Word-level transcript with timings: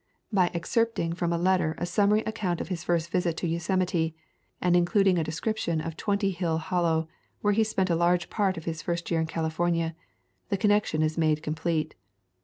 By 0.33 0.49
excerpting 0.55 1.13
from 1.13 1.31
a 1.31 1.37
letter 1.37 1.75
a 1.77 1.85
summary 1.85 2.21
account 2.21 2.59
of 2.59 2.69
his 2.69 2.83
first 2.83 3.11
visit 3.11 3.37
to 3.37 3.47
Yosemite, 3.47 4.15
and 4.59 4.75
in 4.75 4.83
cluding 4.83 5.19
a 5.19 5.23
description 5.23 5.79
of 5.79 5.95
Twenty 5.95 6.31
Hill 6.31 6.57
Hollow, 6.57 7.07
where 7.41 7.53
he 7.53 7.63
spent 7.63 7.91
a 7.91 7.95
large 7.95 8.27
part 8.31 8.57
of 8.57 8.65
his 8.65 8.81
first 8.81 9.11
year 9.11 9.19
in 9.21 9.27
California, 9.27 9.95
the 10.49 10.57
connection 10.57 11.03
is 11.03 11.19
made 11.19 11.43
complete. 11.43 11.93